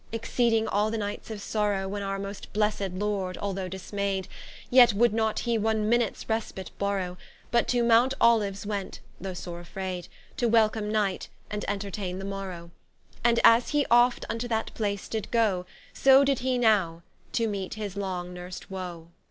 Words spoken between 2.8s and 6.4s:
Lord, although dismayd, Yet would not he one Minutes